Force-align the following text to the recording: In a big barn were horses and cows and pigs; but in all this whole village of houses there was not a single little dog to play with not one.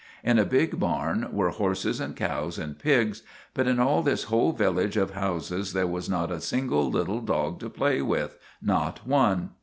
In 0.23 0.39
a 0.39 0.45
big 0.45 0.79
barn 0.79 1.27
were 1.31 1.51
horses 1.51 1.99
and 1.99 2.15
cows 2.15 2.57
and 2.57 2.79
pigs; 2.79 3.21
but 3.53 3.67
in 3.67 3.79
all 3.79 4.01
this 4.01 4.23
whole 4.23 4.51
village 4.51 4.97
of 4.97 5.11
houses 5.11 5.73
there 5.73 5.85
was 5.85 6.09
not 6.09 6.31
a 6.31 6.41
single 6.41 6.89
little 6.89 7.19
dog 7.21 7.59
to 7.59 7.69
play 7.69 8.01
with 8.01 8.35
not 8.63 9.05
one. 9.05 9.51